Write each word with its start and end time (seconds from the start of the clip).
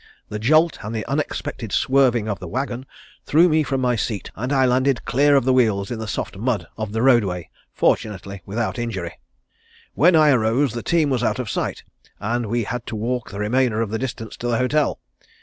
The 0.29 0.39
jolt 0.39 0.79
and 0.83 0.95
the 0.95 1.05
unexpected 1.05 1.71
swerving 1.71 2.27
of 2.27 2.39
the 2.39 2.47
wagon 2.47 2.87
threw 3.27 3.47
me 3.47 3.61
from 3.61 3.81
my 3.81 3.95
seat 3.95 4.31
and 4.35 4.51
I 4.51 4.65
landed 4.65 5.05
clear 5.05 5.35
of 5.35 5.45
the 5.45 5.53
wheels 5.53 5.91
in 5.91 5.99
the 5.99 6.07
soft 6.07 6.35
mud 6.35 6.65
of 6.75 6.91
the 6.91 7.03
roadway, 7.03 7.51
fortunately 7.71 8.41
without 8.43 8.79
injury. 8.79 9.19
When 9.93 10.15
I 10.15 10.31
arose 10.31 10.73
the 10.73 10.81
team 10.81 11.11
was 11.11 11.21
out 11.21 11.37
of 11.37 11.51
sight 11.51 11.83
and 12.19 12.47
we 12.47 12.63
had 12.63 12.87
to 12.87 12.95
walk 12.95 13.29
the 13.29 13.37
remainder 13.37 13.79
of 13.79 13.91
the 13.91 13.99
distance 13.99 14.35
to 14.37 14.47
the 14.47 14.57
hotel. 14.57 14.99